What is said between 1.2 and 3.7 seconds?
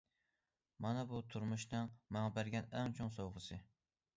تۇرمۇشنىڭ ماڭا بەرگەن ئەڭ چوڭ سوۋغىسى.